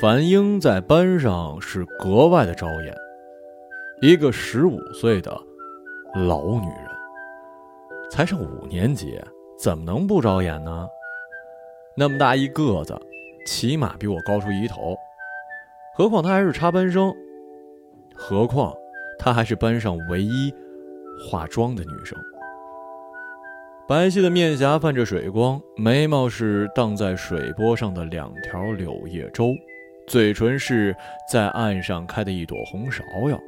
[0.00, 2.92] 樊英在班上是格外的招眼，
[4.02, 5.30] 一个十五岁的
[6.26, 6.88] 老女人，
[8.10, 9.20] 才上五年级，
[9.56, 10.88] 怎么能不招眼呢？
[11.96, 13.00] 那么大一个子，
[13.46, 14.96] 起码比我高出一头，
[15.96, 17.14] 何况她还是插班生，
[18.16, 18.74] 何况
[19.16, 20.52] 她还是班上唯一
[21.30, 22.18] 化妆的女生。
[23.86, 29.50] 白皙的面颊泛着水光，眉毛是荡在水波上的两条柳叶舟，
[30.06, 30.94] 嘴唇是
[31.30, 33.38] 在岸上开的一朵红芍药，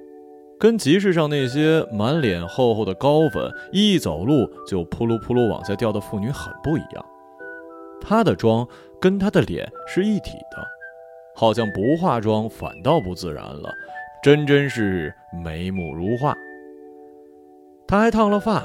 [0.59, 7.05] 跟集市上那些满脸厚厚的膏粉、一走路就扑噜扑噜往下掉的妇女很不一样。
[8.01, 8.67] 她的妆
[9.01, 10.67] 跟她的脸是一体的，
[11.35, 13.71] 好像不化妆反倒不自然了，
[14.23, 16.35] 真真是眉目如画。
[17.87, 18.65] 她还烫了发。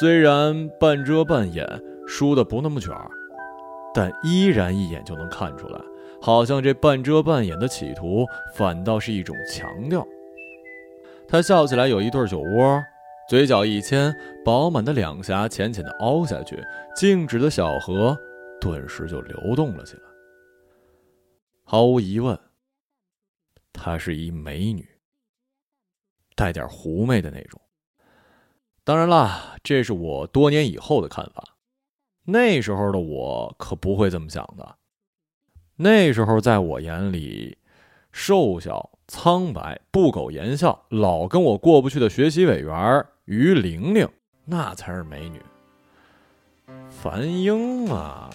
[0.00, 1.66] 虽然半遮半掩，
[2.06, 3.10] 梳的不那么卷儿，
[3.92, 5.78] 但依然一眼就能看出来，
[6.22, 10.06] 好像这半遮半掩的企图反倒是一种强调。
[11.26, 12.82] 他笑起来有一对酒窝，
[13.28, 16.62] 嘴角一牵，饱满的两颊浅浅的凹下去，
[16.94, 18.16] 静止的小河
[18.60, 20.02] 顿时就流动了起来。
[21.64, 22.38] 毫无疑问，
[23.72, 24.86] 她是一美女，
[26.36, 27.60] 带点狐媚的那种。
[28.84, 31.56] 当然啦，这是我多年以后的看法。
[32.24, 34.76] 那时候的我可不会这么想的。
[35.82, 37.58] 那时候在我眼里，
[38.12, 44.08] 瘦小、苍白、不苟言笑、老跟我过不去的学习委员于玲玲，
[44.44, 45.42] 那才是美女。
[46.88, 48.30] 樊英啊，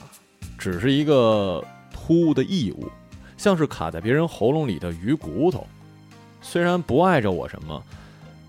[0.58, 2.92] 只是一个突的异物，
[3.38, 5.66] 像是卡在别人喉咙里的鱼骨头。
[6.42, 7.82] 虽然不碍着我什么。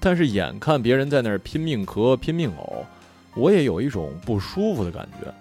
[0.00, 2.84] 但是眼看别人在那儿拼命咳、拼命呕，
[3.34, 5.32] 我也有一种不舒服的感觉。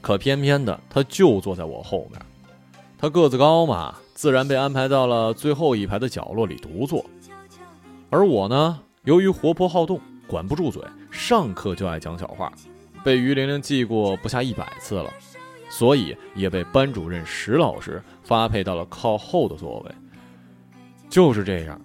[0.00, 2.20] 可偏偏的，他就坐在我后面，
[2.98, 7.04] 他个子高嘛，自然被安排到了最后一排的角落里独坐。
[8.08, 12.52] 而我呢，由于活泼好动，管不住嘴，上课就爱讲小话，
[13.04, 15.12] 被于玲玲记过不下一百次了，
[15.68, 19.92] 所以也被班主任石老师发配到了靠后的座位。
[21.08, 21.80] 就是这样。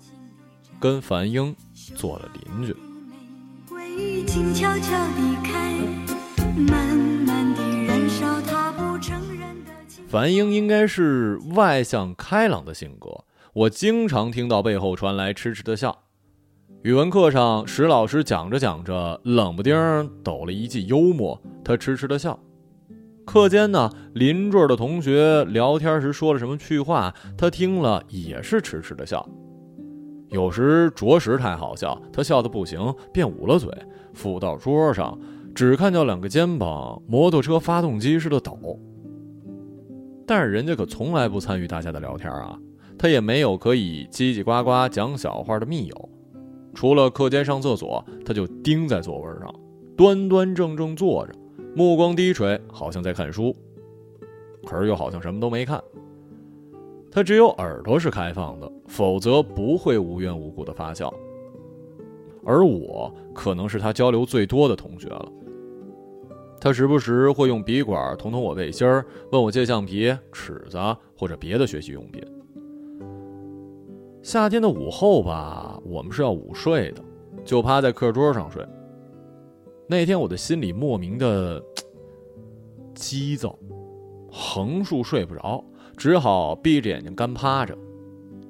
[0.78, 1.56] 跟樊英
[1.96, 2.76] 做了邻居。
[10.16, 16.04] 樊英应该是外向开朗的性格，我经常听到背后传来痴痴的笑。
[16.84, 19.76] 语文课上，石老师讲着讲着，冷不丁
[20.24, 22.40] 抖了一记幽默，他痴痴的笑。
[23.26, 29.28] 课间呢，邻桌的同学聊天时说了什么趣话，他听了也是痴痴的笑。
[30.30, 32.80] 有时着实太好笑，他笑得不行，
[33.12, 33.70] 便捂了嘴，
[34.14, 35.20] 伏到桌上，
[35.54, 38.80] 只看见两个肩膀摩托车发动机似的抖。
[40.26, 42.60] 但是人家可从来不参与大家的聊天啊，
[42.98, 46.10] 他也没有可以叽叽呱呱讲小话的密友，
[46.74, 49.54] 除了课间上厕所，他就盯在座位上，
[49.96, 51.34] 端端正正坐着，
[51.76, 53.56] 目光低垂，好像在看书，
[54.66, 55.82] 可是又好像什么都没看。
[57.12, 61.14] 他只有耳朵是开放的，否则不会无缘无故的发笑。
[62.44, 65.32] 而我可能是他交流最多的同学了。
[66.66, 70.80] 他时不时会用笔管捅捅我背心儿，问我借橡皮、尺子
[71.16, 72.24] 或者别的学习用品。
[74.24, 77.04] 夏天的午后吧，我们是要午睡的，
[77.44, 78.68] 就趴在课桌上睡。
[79.88, 81.64] 那天我的心里莫名的
[82.96, 83.56] 急躁，
[84.32, 85.64] 横竖睡不着。
[85.96, 87.78] 只好闭着眼睛干趴着，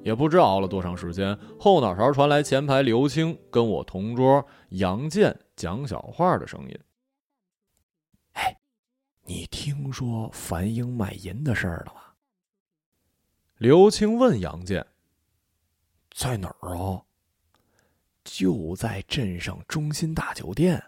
[0.02, 6.74] 也不知熬了多长时间，后脑勺传来前排刘青跟我同桌杨健讲小话的声音：“，
[9.26, 12.00] 你听说樊英卖淫的事儿了吗？”
[13.58, 14.86] 刘青问杨健
[16.14, 17.02] ：“在哪儿啊
[18.24, 20.82] ？”“就在镇上中心大酒店。”“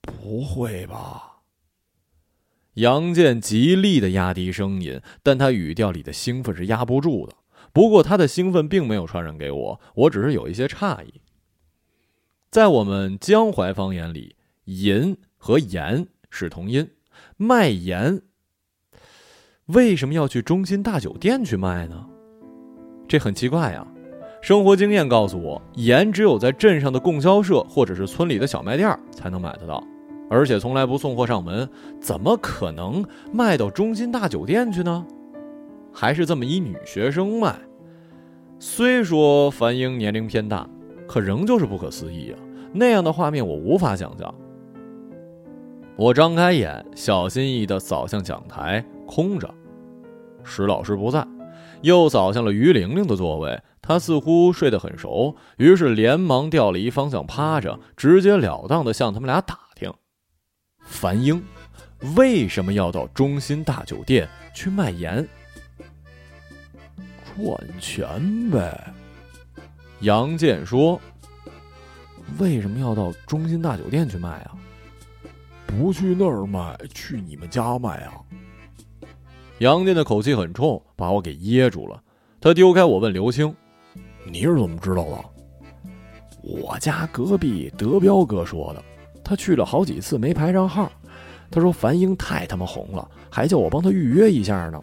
[0.00, 1.42] 不会吧？”
[2.74, 7.36] 杨健极力的压低声音，但他语调里的兴奋是压不住的。
[7.72, 11.20] 不过他的兴奋并没有传染给我，我只是有一些诧异。
[12.50, 14.36] 在我们江淮方言里
[14.66, 16.90] ，“淫”和“盐”是同音，
[17.36, 18.20] 卖盐
[19.66, 22.06] 为什么要去中心大酒店去卖呢？
[23.06, 23.86] 这很奇怪呀。
[24.42, 29.82] 生活经验告诉我，盐只有在镇上的供销社或者是村里的小卖店才能买得到。
[30.28, 31.68] 而且从来不送货上门，
[32.00, 35.06] 怎么可能卖到中心大酒店去呢？
[35.92, 37.54] 还是这么一女学生卖。
[38.58, 40.68] 虽说樊英年龄偏大，
[41.06, 42.38] 可仍旧是不可思议啊！
[42.72, 44.34] 那样的画面我无法想象。
[45.96, 49.52] 我张开眼，小心翼翼地扫向讲台，空着。
[50.42, 51.24] 石老师不在，
[51.82, 53.62] 又扫向了于玲玲的座位。
[53.80, 59.92] 她似乎睡得很熟，于是连忙调了一方向趴着，直截了当的向他们俩打听：
[60.84, 61.40] 樊英
[62.16, 65.26] 为什么要到中心大酒店去卖盐？
[67.36, 68.92] 赚钱呗。
[70.00, 71.00] 杨健说
[72.38, 74.56] ：“为什么要到中心大酒店去卖啊？
[75.78, 78.14] 不去那儿卖，去你们家卖啊？”
[79.58, 82.02] 杨健的口气很冲，把我给噎住了。
[82.40, 83.54] 他丢开我，问刘青
[84.30, 85.24] ：“你是怎么知道的？”
[86.42, 88.82] 我家隔壁德彪哥说的。
[89.22, 90.92] 他去了好几次没排上号。
[91.50, 94.82] 他说樊英太他妈红了，还叫我帮他预约一下呢。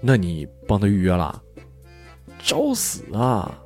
[0.00, 1.40] 那你帮他预约了？
[2.40, 3.56] 找死啊！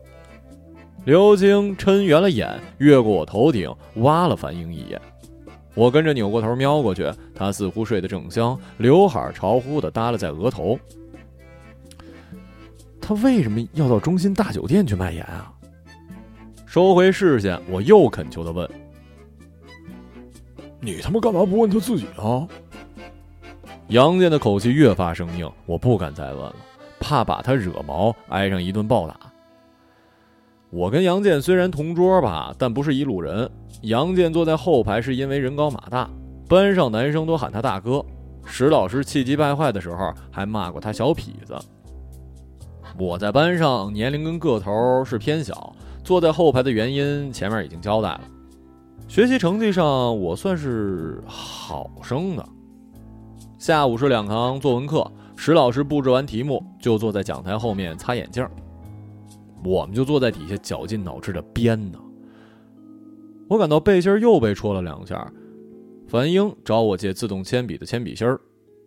[1.06, 5.00] 刘青抻圆了眼，越过我头顶，挖了樊英一眼。
[5.76, 10.76] 我跟着扭过头瞄过去，他似乎睡得正香，刘海潮乎的耷拉在额头。
[12.98, 15.52] 他为什么要到中心大酒店去卖盐啊？
[16.64, 18.68] 收回视线，我又恳求的问
[20.80, 22.48] ：“你他妈干嘛不问他自己啊？”
[23.88, 26.56] 杨健的口气越发生硬，我不敢再问了，
[26.98, 29.14] 怕把他惹毛，挨上一顿暴打。
[30.76, 33.50] 我跟杨健虽然同桌吧，但不是一路人。
[33.80, 36.06] 杨健坐在后排是因为人高马大，
[36.50, 38.04] 班上男生都喊他大哥。
[38.44, 41.56] 石老师气急败坏的时候还骂过他小痞子。
[42.98, 45.74] 我在班上年龄跟个头是偏小，
[46.04, 48.20] 坐在后排的原因前面已经交代了。
[49.08, 52.46] 学习成绩上我算是好生的。
[53.56, 58.46] 下午是两堂作文课，石老师布置完题目就坐在讲台后面擦眼镜，
[59.66, 61.98] 我们就坐在底下绞尽脑汁的编呢。
[63.48, 65.30] 我感到背心又被戳了两下，
[66.08, 68.40] 樊英找我借自动铅笔的铅笔芯儿，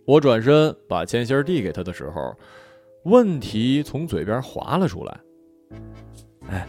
[0.06, 2.36] 我转身把铅芯递给他的时候。
[3.06, 5.20] 问题从嘴边滑了出来。
[6.50, 6.68] 哎，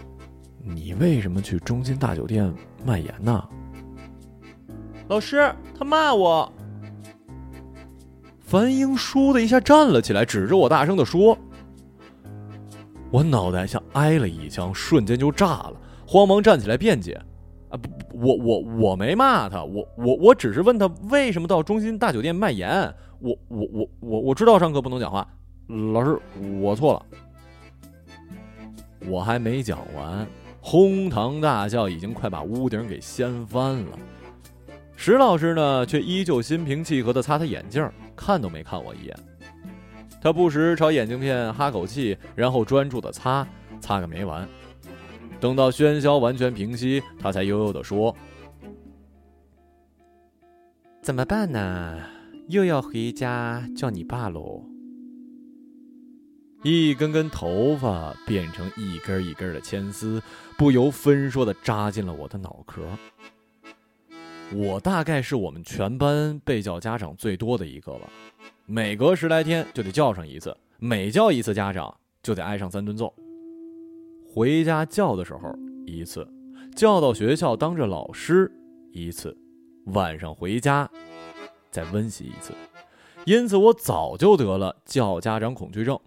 [0.63, 2.55] 你为什么去中心大酒店
[2.87, 3.49] 卖盐呢？
[5.09, 6.51] 老师，他骂我。
[8.39, 11.37] 樊英倏的一下站了起来，指着我大声的说
[13.11, 15.73] ：“我脑袋像挨了一枪，瞬间就炸了，
[16.07, 17.21] 慌忙站起来辩解：
[17.69, 22.71] 啊不，我我我没骂他，我我我只是问他为什么到中心大酒店卖盐。
[23.19, 25.27] 我我我我我知道上课不能讲话。”
[25.93, 26.19] 老师，
[26.61, 27.07] 我错了。
[29.09, 30.27] 我还没讲完，
[30.61, 33.99] 哄堂大笑已经快把屋顶给掀翻了。
[34.95, 39.17] 石老师呢，却依旧心平气和的擦他眼镜，看都没看我一眼。
[40.21, 43.47] 他不时朝眼镜片哈口气，然后专注的擦，
[43.81, 44.47] 擦个没完。
[45.41, 48.15] 等到喧嚣完全平息，他才悠悠的说
[51.01, 52.03] ：“怎么办呢？
[52.49, 54.63] 又要回家叫你爸喽。”
[56.63, 60.23] 一根根头发变成一根一根的牵丝，
[60.59, 62.83] 不由分说的扎进了我的脑壳。
[64.53, 68.11] 我大概是我们全班被叫家长最多的一个吧，
[68.73, 73.13] 每隔十来天就得叫上一次，每叫一次家长就得挨上三顿揍。
[74.33, 75.53] 回家叫的时候
[75.85, 76.25] 一次，
[76.77, 78.49] 叫到学校当着老师
[78.93, 79.37] 一次，
[79.87, 80.89] 晚上回家
[81.73, 82.55] 再温习一次，
[83.25, 85.99] 因此我早就得了叫家长恐惧症。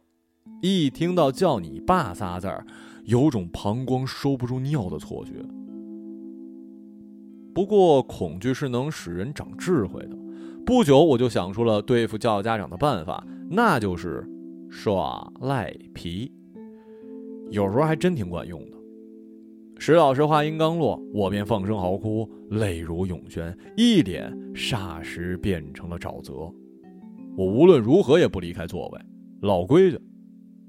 [0.62, 2.66] 一听到叫你爸仨字儿，
[3.04, 5.34] 有种膀胱收不住尿的错觉。
[7.54, 10.16] 不过恐惧是能使人长智慧的，
[10.66, 14.26] 不久我就想出了对付叫家长的办法，那就是
[14.70, 16.32] 耍赖皮。
[17.52, 18.78] 有时候还真挺管用的。
[19.78, 26.34] 石老师话音刚落，我便放声嚎哭，泪如涌泉，一脸霎时变成了沼泽。
[27.36, 29.00] 我无论如何也不离开座位，
[29.42, 30.00] 老规矩。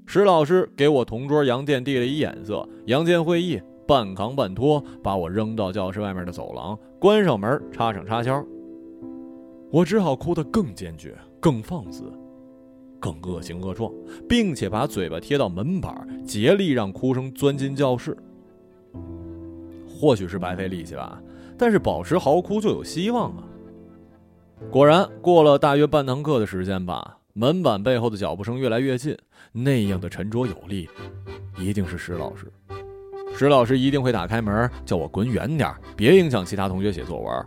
[0.05, 8.45] 石老师给我同桌杨健递了一眼色，杨健会意，半扛半拖把我扔到教室外面的走廊，关上门，插上插销。
[9.75, 12.03] 我只好哭得更坚决、更放肆、
[12.97, 13.91] 更恶行恶状，
[14.25, 15.93] 并且把嘴巴贴到门板，
[16.25, 18.15] 竭力让哭声钻进教室。
[19.85, 21.21] 或许是白费力气吧，
[21.57, 23.43] 但是保持嚎哭就有希望啊！
[24.71, 27.17] 果然，过了大约半堂课的时间吧。
[27.33, 29.13] 门板背后的脚步声越来越近，
[29.51, 30.87] 那样的沉着有力，
[31.59, 32.49] 一定是石老师。
[33.35, 37.45] 石老师一定会打开门，叫我滚远点，别影响其他同学写作文。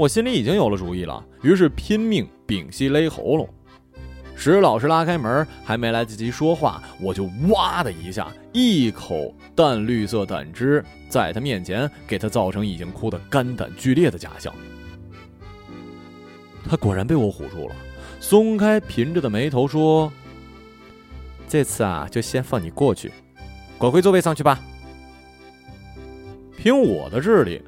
[0.00, 3.46] 我心里已经有了主意了，于是拼命屏息勒喉咙。
[4.34, 14.54] 石老师拉开门，还没来得及说话，我就哇的一下，一口淡绿色胆汁在他面前给他造成已经哭得肝胆俱裂的假象。
[16.66, 17.76] 他果然被我唬住了。
[18.20, 20.10] 松开平着的眉头说
[21.46, 23.12] ：“这次啊，就先放你过去，
[23.76, 24.58] 滚回座位上去吧。”
[26.56, 27.60] 凭我的智力，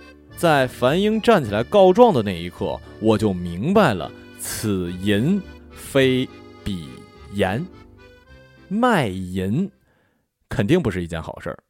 [0.42, 6.28] 在樊英站起来告状的那一刻，我就明白了，此淫非
[6.64, 6.88] 彼
[7.32, 7.64] 言，
[8.66, 9.70] 卖淫
[10.48, 11.62] 肯定不是一件好事儿。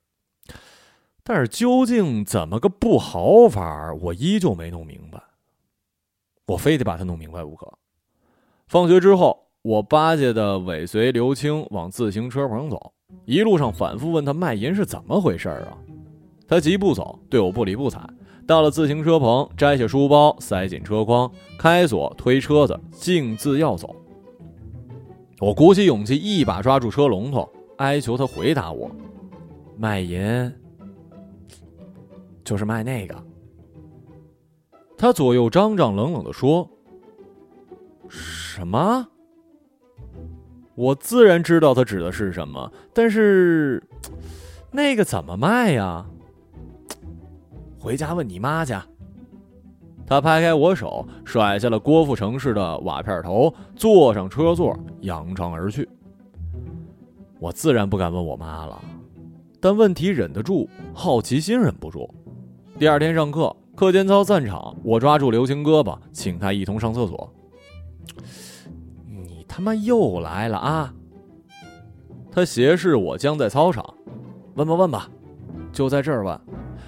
[1.23, 5.23] 但是究竟怎么个不好法儿，我依旧没弄明白。
[6.47, 7.71] 我非得把它弄明白不可。
[8.69, 12.95] 放学之后，我巴结的尾随刘青往自行车棚走，
[13.26, 15.76] 一路上反复问他卖淫是怎么回事啊。
[16.49, 18.00] 他疾步走，对我不理不睬。
[18.46, 23.94] 到了自行车棚，摘下书包，塞进车筐，开锁，推车子，径自要走。
[25.38, 28.90] 我鼓起勇气，一把抓住车龙头，哀求他回答我
[29.78, 30.52] ：“卖淫
[32.44, 33.16] 就是卖那个。”
[34.99, 36.68] 他左右张张，冷冷的说
[38.08, 39.08] ：“什么？”
[40.75, 43.82] 我自然知道他指的是什么，但是
[44.70, 46.06] 那个怎么卖呀？
[47.83, 48.73] 回家问你妈去。
[50.07, 55.89] 他拍开我手，甩下了郭富城式的瓦片头，坐上车座，扬长而去。
[57.41, 58.81] 我自然不敢问我妈了，
[59.59, 62.09] 但问题忍得住，好奇心忍不住。
[62.79, 67.33] 第二天上课，课间操散场，我抓住刘青胳膊，请他一同上厕所。
[69.09, 70.95] 你他妈又来了啊！
[72.31, 73.85] 他斜视我，僵在操场，
[74.55, 75.09] 问吧问吧，
[75.73, 76.41] 就在这儿问。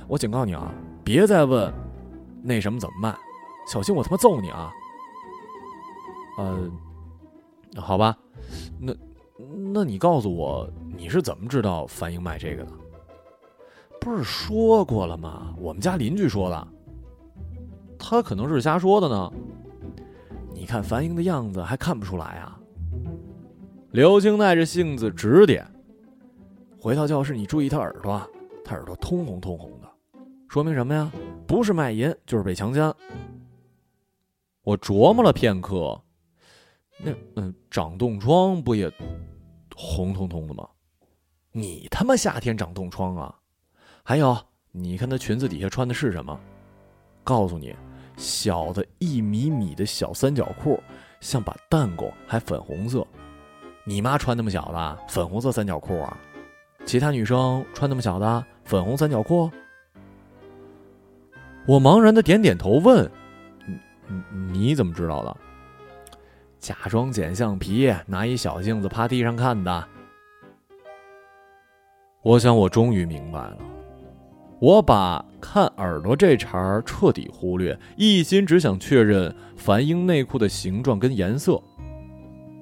[0.07, 0.71] 我警告你啊！
[1.05, 1.73] 别再问，
[2.43, 3.15] 那什么怎么卖？
[3.67, 4.73] 小心我他妈揍你啊！
[6.39, 6.71] 呃，
[7.77, 8.17] 好吧，
[8.79, 8.95] 那
[9.73, 12.73] 那你告诉我，你是怎么知道樊英卖这个的？
[14.01, 15.55] 不是说过了吗？
[15.59, 16.69] 我们家邻居说的。
[17.99, 19.33] 他可能是瞎说的呢。
[20.53, 22.59] 你看樊英的样子，还看不出来啊？
[23.93, 25.67] 刘青耐着性子指点：
[26.79, 28.21] 回到教室，你注意他耳朵，
[28.65, 29.84] 他耳朵通红通红的。
[30.49, 31.11] 说明什么呀？
[31.47, 32.93] 不是卖淫，就是被强奸。
[34.63, 36.01] 我琢磨了片刻，
[36.99, 38.91] 那嗯，长冻疮不也
[39.75, 40.69] 红彤彤的吗？
[41.53, 43.35] 你他妈夏天长冻疮啊？
[44.03, 44.37] 还有，
[44.73, 46.39] 你看她裙子底下穿的是什么？
[47.23, 47.75] 告诉你，
[48.17, 50.81] 小的一米米的小三角裤，
[51.21, 53.07] 像把弹弓，还粉红色。
[53.85, 56.17] 你妈穿那么小的粉红色三角裤啊？
[56.87, 59.51] 其他女生穿那么小的粉红三角裤？
[61.67, 63.11] 我茫然的点点头，问
[64.07, 65.37] ：“你你怎么知道的？”
[66.61, 69.85] 假装捡橡皮，拿一小镜子趴地上看的。
[72.23, 73.59] 我想，我终于明白了。
[74.61, 81.61] 我把看耳朵这茬彻底忽略，一心只想确认樊英内裤的形状跟颜色。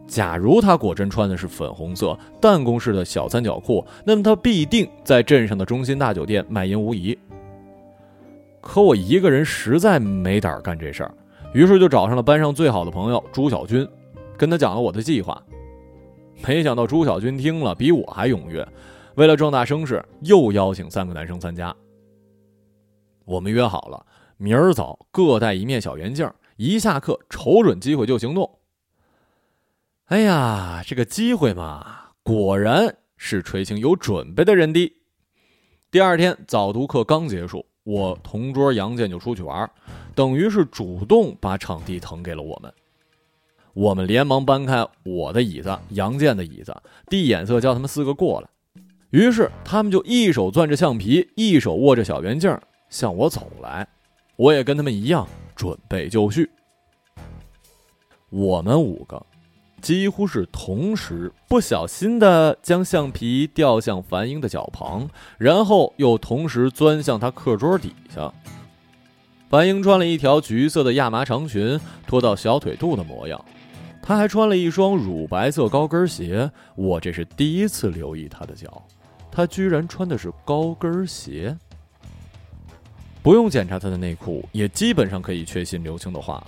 [0.06, 7.16] 假如她果真穿的是粉红色弹弓式的小三角裤，那么她必定在镇上的中心大酒店卖淫无疑。
[8.62, 11.12] 可我一个人实在没胆干这事儿，
[11.52, 13.86] 于是就找上了班上最好的朋友朱小军，
[14.38, 15.42] 跟他讲了我的计划。
[16.46, 18.66] 没想到朱小军听了比我还踊跃，
[19.16, 21.74] 为了壮大声势，又邀请三个男生参加。
[23.24, 28.58] 我们约好了，明儿早各带一面小圆镜，一下课瞅准机会就行动。
[30.06, 34.92] 哎呀，这个机会嘛，果然是垂青有准备的人的。
[35.90, 37.66] 第二天早读课刚结束。
[37.84, 39.68] 我同桌杨健就出去玩，
[40.14, 42.72] 等于是主动把场地腾给了我们。
[43.74, 46.76] 我们连忙搬开我的椅子、杨健的椅子，
[47.08, 48.48] 递眼色叫他们四个过来。
[49.10, 52.56] 于是他们就一手攥着橡皮，一手握着小圆镜
[52.88, 53.88] 向我走来。
[54.36, 56.50] 我也跟他们一样准备就绪。
[58.30, 59.24] 我们五个。
[59.82, 68.32] 几乎是同时，不小心的将橡皮掉向樊英的脚旁，然后又同时钻向他课桌底下。
[69.50, 73.44] 樊英穿了一条橘色的亚麻长裙，拖到小腿肚的模样。
[74.00, 78.82] 她还穿了一双乳白色高跟鞋，我这是第一次留意她的脚，
[79.30, 81.56] 她居然穿的是高跟鞋。
[83.22, 86.46] 不用检查她的内裤，也基本上可以确信刘青的话了。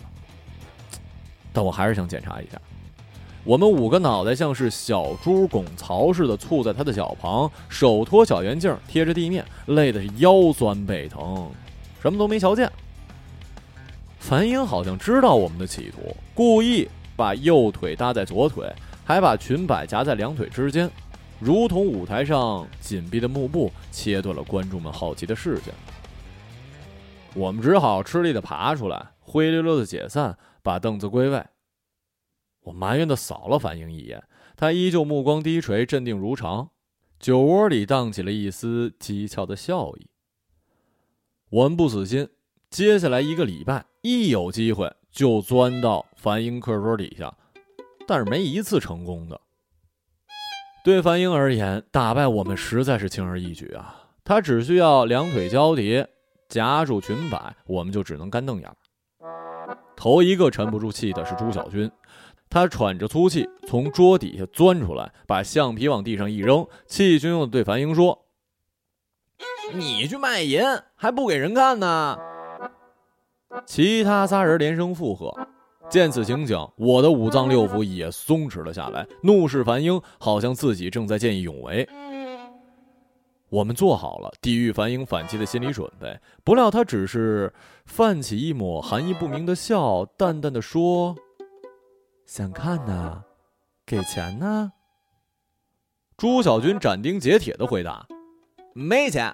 [1.52, 2.60] 但我还是想检查一下。
[3.44, 11.50] 我们五个脑袋像是小猪拱槽似的簇在他的脚旁，手托小圆镜贴着地面，累的是腰酸背疼，
[12.00, 12.70] 什么都没瞧见。
[14.18, 18.66] 樊英好像知道我们的企图，故意把右腿搭在左腿，
[19.04, 20.90] 还把裙摆夹在两腿之间，
[21.38, 25.74] 如同舞台上紧闭的幕布，切断了观众们好奇的视线。
[27.34, 31.44] 我们只好吃力的爬出来，灰溜溜的解散，把凳子归位。
[32.64, 34.22] 我埋怨的扫了樊英一眼，
[34.56, 36.70] 他依旧目光低垂，镇定如常，
[37.18, 40.08] 酒窝里荡起了一丝讥诮的笑意。
[41.50, 42.28] 我们不死心，
[42.68, 47.32] 接下来一个礼拜，一有机会就钻到樊英课桌底下，
[48.06, 49.40] 但是没一次成功的。
[50.84, 54.10] 对樊英而言，打败我们实在是轻而易举啊！
[54.24, 56.08] 他只需要两腿交叠，
[56.48, 58.70] 夹住裙摆，我们就只能干瞪眼。
[59.96, 61.90] 头一个沉不住气的是朱小军，
[62.50, 68.26] 他喘着粗气从桌底下钻出来，把橡皮往地上一扔，气汹汹地对樊英说
[69.74, 70.62] ：“你去卖淫
[70.94, 72.18] 还不给人看呢？”
[73.66, 75.32] 其他仨人连声附和。
[75.90, 81.86] 见此情景，我的五脏六腑也松弛了下来，怒视樊英，好像自己正在见义勇为。
[83.54, 87.54] 我们做好了地狱樊英反击的心理准备，不料他只是
[87.86, 91.14] 泛起一抹含义不明的笑，淡淡的说
[92.26, 93.22] ：“想看呢，
[93.86, 94.72] 给钱呢。”
[96.18, 98.08] 朱小军斩钉截铁的回答
[98.74, 99.32] ：“没钱，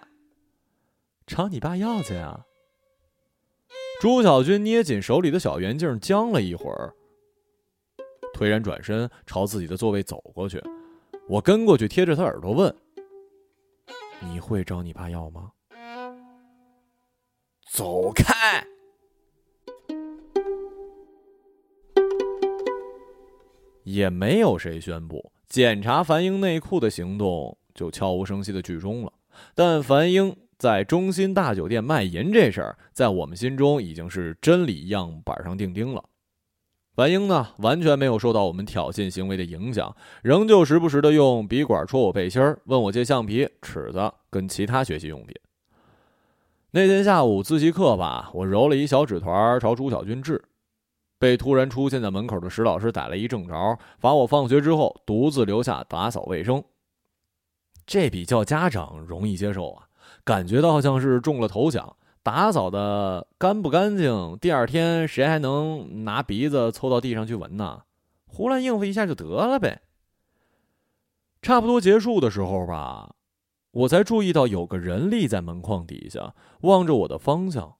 [1.26, 2.44] 朝你爸要去啊。”
[4.02, 6.92] 朱小军捏紧手里的小圆镜，僵了一会儿，
[8.34, 10.62] 颓然转身朝自己的座位走过去。
[11.26, 12.74] 我跟过去，贴着他耳朵问
[14.20, 15.52] ：“你会找你爸要吗？”
[17.70, 18.66] 走开！
[23.84, 29.12] 也没有谁宣布检查樊英内裤的行动就悄无声息的剧终了，
[29.54, 30.36] 但樊英。
[30.58, 36.04] 在中心大酒店卖淫这事儿，在我们心中已经是真理样板上钉钉了。
[37.00, 45.34] 樊英呢，完全没有受到我们挑衅行为的影响，仍旧时不时的用笔管戳我背心，问我借橡皮、尺子跟其他学习用品。
[46.72, 50.44] 那天下午自习课吧，我揉了一小纸团朝朱小军掷，
[51.18, 56.62] 被突然出现在门口的石老师逮了一正着，罚我放学之后独自留下打扫卫生。
[57.86, 59.86] 这比叫家长容易接受啊。
[60.22, 64.36] 感觉到像是中了头奖，打扫的干不干净？
[64.40, 67.84] 第二天谁还能拿鼻子凑到地上去闻呢？
[68.26, 69.82] 胡乱应付一下就得了呗。
[71.40, 73.14] 差不多结束的时候吧，
[73.70, 77.76] 我才注意到有个人立在门框底下，望着我的方向。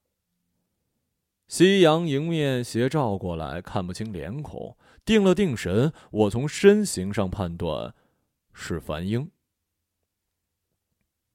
[1.46, 4.76] 夕阳迎面斜照过来，看不清脸孔。
[5.04, 7.92] 定了定神，我从身形上判断
[8.52, 9.30] 是樊英。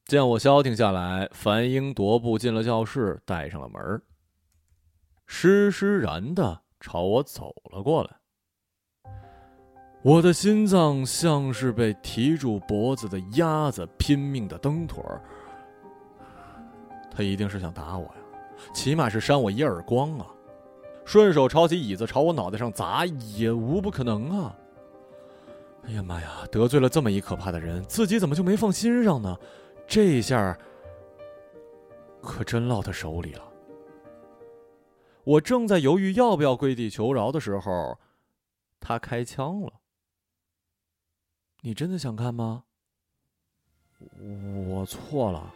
[0.05, 3.99] 见我消停下来，樊英踱步进了教室，带上了门
[5.25, 8.11] 施施然的朝我走了过来。
[10.03, 15.19] 我的心脏像是被提住脖子的鸭子，拼命的蹬腿儿。
[17.09, 18.15] 他一定是想打我呀，
[18.75, 20.27] 起码是扇我一耳光啊！
[21.03, 24.55] 顺手抄起椅子朝我脑袋上砸，也无不可能啊！
[25.87, 29.35] 哎呀妈呀，得罪了这么一可怕的人，自己怎么就没放心上呢？
[29.87, 30.57] 这一下
[32.21, 33.41] 可真落他手里了。
[35.23, 37.97] 我正在犹豫要不要跪地求饶的时候，
[38.79, 39.73] 他开枪了。
[41.61, 42.63] 你真的想看吗？
[44.67, 45.53] 我错了。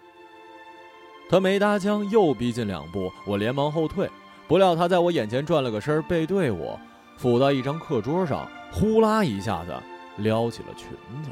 [1.29, 4.09] 他没搭腔，又逼近两步，我连忙后退。
[4.47, 6.79] 不料他在我眼前转了个身，背对我，
[7.17, 9.79] 俯到一张课桌上，呼啦一下子
[10.17, 10.89] 撩起了裙
[11.21, 11.29] 子。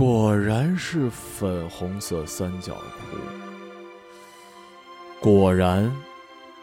[0.00, 3.18] 果然是粉红色三角裤，
[5.20, 5.94] 果然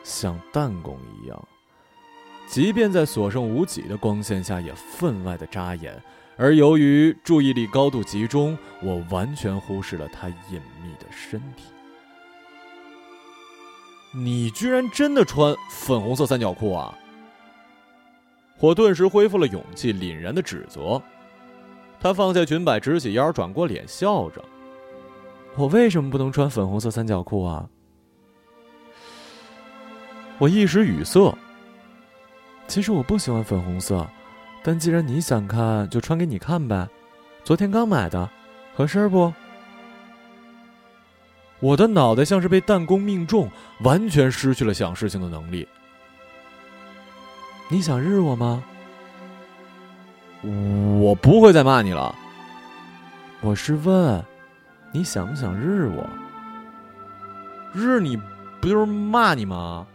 [0.04, 1.48] 像弹弓一样，
[2.48, 6.02] 即便在所剩无几的光线下也分外的扎眼。
[6.36, 11.66] 而由于注意力高度集中，我完全忽视了他隐秘的身体。
[14.16, 16.98] 你居然真的穿粉红色三角裤啊！
[18.60, 21.00] 我顿时恢复了勇气，凛然的指责。
[22.00, 24.44] 他放下裙摆，直起腰，转过脸，笑着
[25.58, 27.68] ：“我为什么不能穿粉红色三角裤啊？”
[30.38, 31.36] 我一时语塞。
[32.68, 34.06] 其实我不喜欢粉红色，
[34.62, 36.88] 但既然你想看，就穿给你看呗。
[37.44, 38.30] 昨天刚买的，
[38.76, 39.34] 合身不？
[41.60, 43.50] 我的脑袋像是被弹弓命中，
[43.84, 45.68] 完全失去了想事情的能力。
[47.70, 48.64] 你想日我吗？
[51.00, 52.14] 我不会再骂你了。
[53.42, 54.24] 我是问，
[54.92, 56.10] 你想不想日我？
[57.74, 58.18] 日你
[58.60, 59.86] 不就是骂你吗？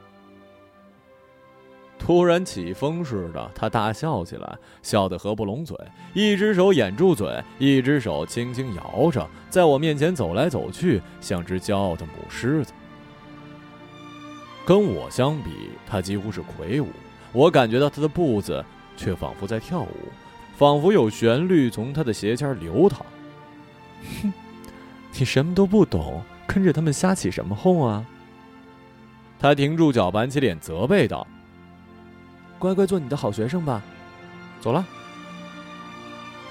[1.99, 5.77] 突然起风似的，他大笑起来，笑得合不拢嘴，
[6.15, 12.73] 一只手掩住嘴，一只手轻轻摇着，在我面前走来走去，像只骄傲的母狮子。
[14.67, 16.89] 跟我相比，他几乎是魁梧。
[17.33, 18.65] 我感觉到他的步子，
[18.97, 19.89] 却仿佛在跳舞，
[20.57, 23.05] 仿佛有旋律从他的鞋尖流淌。
[24.23, 24.33] 哼，
[25.19, 28.05] 你什么都不懂，跟着他们瞎起什么哄啊？
[29.39, 31.27] 他停住脚，板起脸责备道
[32.61, 33.83] ：“乖乖做你的好学生吧，
[34.61, 34.87] 走了。”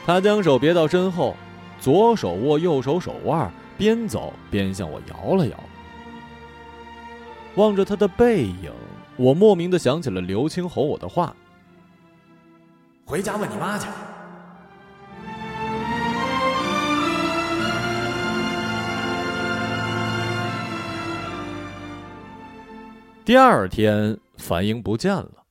[0.05, 1.35] 他将手别到身后，
[1.79, 5.57] 左手握右手手腕，边走边向我摇了摇。
[7.55, 8.71] 望着他的背影，
[9.15, 11.35] 我莫名的想起了刘青吼我的话
[13.11, 13.87] ：“回家问你妈去。”
[23.25, 25.43] 第二天，樊英不见了，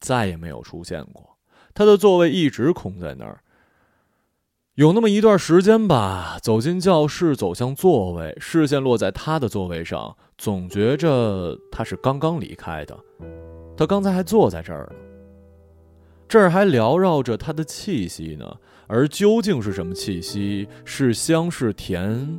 [0.00, 1.38] 再也没有出现过。
[1.72, 3.40] 他的座位一直空在那儿。
[4.74, 12.98] 有那么一段时间吧，走进教室，走向座位，视线落在他的座位上，总觉着他是刚刚离开的。
[13.76, 14.96] 他刚才还坐在这儿呢，
[16.28, 18.56] 这儿还缭绕着他的气息呢。
[18.86, 20.68] 而究竟是什么气息？
[20.84, 22.38] 是香是甜？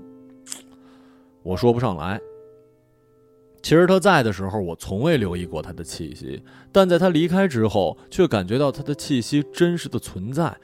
[1.42, 2.22] 我说不上来。
[3.64, 10.56] 其实他在的时候，我从未留意过他的气息，但在他离开之后，却感觉到他的气息真实的存在。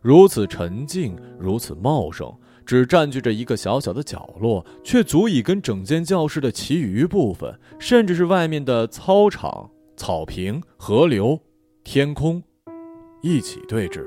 [0.00, 11.38] 如此沉静，如此茂盛，只占据着一个小小的角落，却足以跟整间教室的其余部分，甚至是外面的操场、草坪、河流、
[11.84, 12.42] 天空，
[13.22, 14.04] 一起对峙。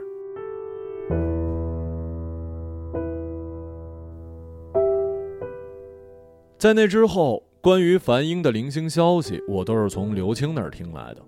[6.58, 11.22] 在那之后，关于樊英的零星消息，我都是从刘青那儿听来的，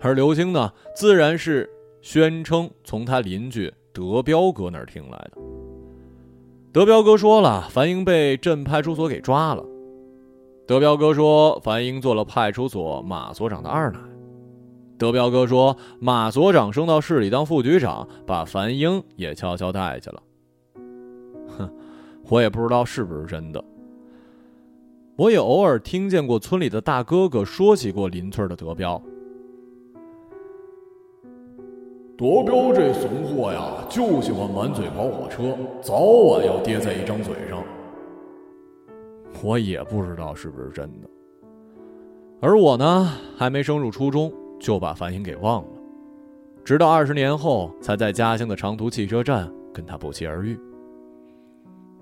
[0.00, 1.70] 而刘青呢，自然是
[2.02, 3.72] 宣称从他邻居。
[3.92, 5.38] 德彪哥那儿听来的。
[6.72, 9.64] 德彪哥说了，樊英被镇派出所给抓了。
[10.66, 14.00] 德彪哥说，樊英做了派出所马所长的二奶。
[14.96, 20.22] 德彪哥说，马所长升到市里当副局长，把樊英也悄悄带去了。
[21.58, 21.70] 哼，
[22.28, 23.62] 我也不知道是不是真的。
[25.16, 29.00] 我也偶尔听见过村里的大哥哥说起过邻村的德彪。
[32.16, 37.62] 德彪这怂货呀，就喜欢满嘴跑火车，早晚要跌在一张嘴上。
[39.42, 41.08] 我也不知道是不是真的。
[42.40, 45.68] 而我呢，还没升入初中，就把樊英给忘了，
[46.64, 50.58] 直到二十年后，才在家乡的长途汽车站跟他不期而遇。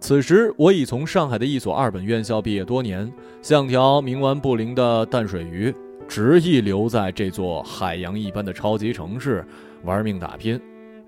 [0.01, 5.73] 此时，我已从上海的一所二本院校毕业多年，像条冥顽不灵的淡水鱼，
[6.09, 9.45] 执意留在这座海洋一般的超级城市。
[9.85, 10.61] 玩命打拼，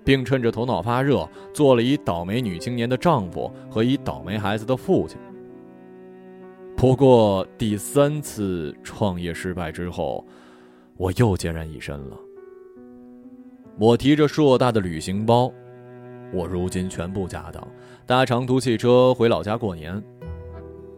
[0.03, 5.17] 并趁着头脑发热，做了一倒霉女青年的丈夫和一倒霉孩子的父亲。
[6.75, 10.25] 不过第三次创业失败之后，
[10.97, 12.17] 我又孑然一身了。
[13.77, 15.51] 我提着硕大的旅行包，
[16.33, 17.67] 我如今全部家当，
[18.05, 20.01] 搭长途汽车回老家过年。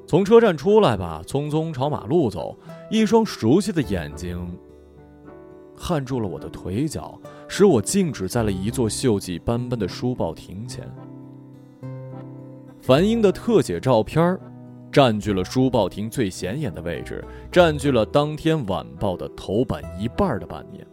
[0.06, 2.58] 从车站出来吧，匆匆朝马路走，
[2.90, 4.58] 一双熟悉的眼睛
[5.76, 7.20] 焊住了我的腿脚。
[7.50, 10.86] 使我静止在了一座锈迹斑斑的书报亭前。
[12.82, 14.38] 樊英的特写照片
[14.92, 20.86] 占据了书报亭最显眼的位置，占据了当天晚报的头版一半的版面。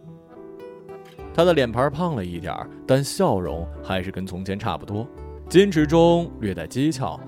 [1.33, 2.55] 他的脸盘胖了一点
[2.87, 5.07] 但笑容还是跟从前差不多，
[5.49, 7.19] 矜持中略带讥诮，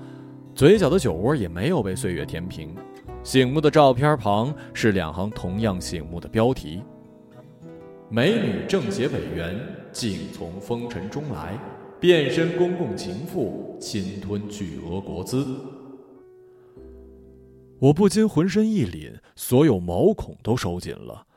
[0.55, 2.73] 嘴角的酒窝也没有被岁月填平。
[3.23, 6.81] 醒目的照片旁是两行同样醒目的标题。
[8.09, 9.59] 美女政协委员
[9.91, 11.59] 竟从风尘中来，
[11.99, 15.45] 变身公共情妇，侵吞巨额国资。
[17.79, 21.27] 我不禁浑身一凛，所有毛孔都收紧了，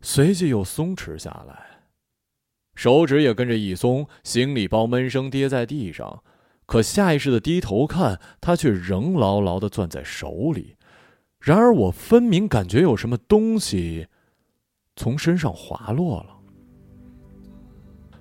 [0.00, 1.82] 随即又松弛下来，
[2.74, 6.22] 手指也跟着一松，行李包闷声跌在地上。
[6.66, 10.76] 可下意识的低头看，它却仍牢牢的攥在手里。
[11.40, 14.08] 然而我分明感觉有什么东西。
[14.96, 16.36] 从身上滑落了，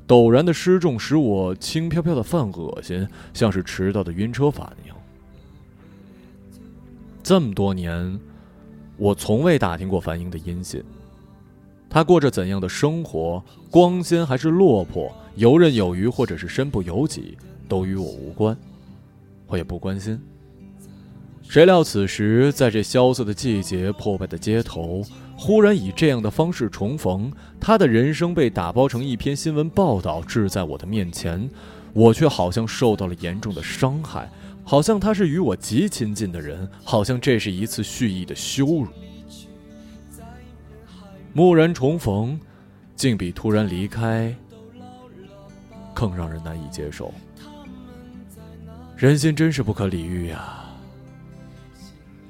[0.08, 4.94] 陡然的失重使我轻飘飘的犯恶心，像是迟到的晕车反应。
[7.30, 8.20] 这么多年，
[8.98, 10.84] 我从未打听过樊英的音信，
[11.88, 17.38] 她过着怎样的生活，光鲜还是落魄，游刃有余或者是身不由己，
[17.68, 18.58] 都与我无关，
[19.46, 20.20] 我也不关心。
[21.44, 25.04] 谁料此时，在这萧瑟的季节、破败的街头，
[25.38, 31.48] 忽然以这样的方式重逢，他的人生被打包成一篇新闻报道，置在我的面前，
[31.94, 34.28] 我却好像受到了严重的伤害，
[34.70, 38.88] 好像他是与我极亲近的人，好像这是一次蓄意的羞辱。
[41.34, 42.40] 蓦然重逢，
[42.96, 44.32] 竟比突然离开
[45.92, 47.12] 更让人难以接受。
[48.96, 50.64] 人心真是不可理喻呀！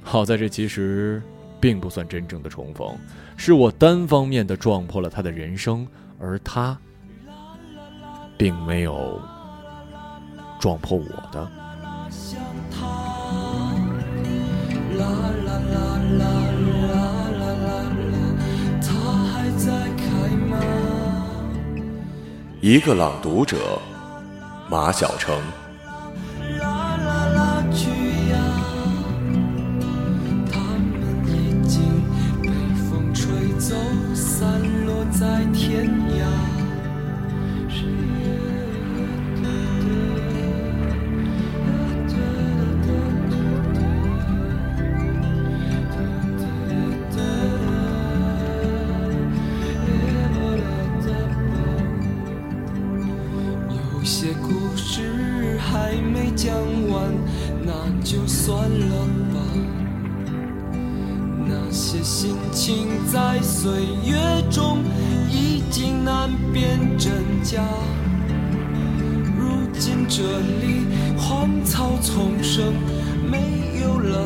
[0.02, 1.22] 好在这其实
[1.60, 2.98] 并不算真正的重逢，
[3.36, 5.86] 是我单方面的撞破了他的人生，
[6.18, 6.80] 而他
[8.38, 9.22] 并没有
[10.58, 11.52] 撞破我的。
[22.62, 23.80] 一个朗读者，
[24.70, 25.69] 马晓成。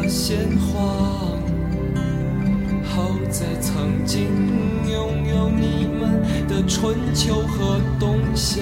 [0.08, 1.24] 鲜花。
[2.84, 4.28] 好在曾经
[4.88, 8.62] 拥有你们的春秋和冬夏，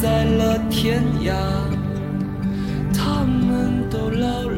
[0.00, 1.32] 在了天涯，
[2.92, 4.51] 他们都老了